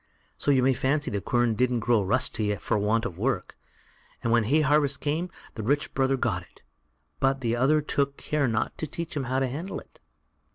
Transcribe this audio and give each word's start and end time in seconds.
So 0.35 0.49
you 0.49 0.63
may 0.63 0.73
fancy 0.73 1.11
the 1.11 1.21
quern 1.21 1.53
didn't 1.53 1.81
grow 1.81 2.01
rusty 2.01 2.55
for 2.55 2.75
want 2.75 3.05
of 3.05 3.19
work, 3.19 3.55
and 4.23 4.31
when 4.33 4.45
hay 4.45 4.61
harvest 4.61 4.99
came, 4.99 5.29
the 5.53 5.61
rich 5.61 5.93
brother 5.93 6.17
got 6.17 6.41
it, 6.41 6.63
but 7.19 7.41
the 7.41 7.55
other 7.55 7.81
took 7.81 8.17
care 8.17 8.47
not 8.47 8.75
to 8.79 8.87
teach 8.87 9.15
him 9.15 9.25
how 9.25 9.37
to 9.37 9.47
handle 9.47 9.79
it. 9.79 9.99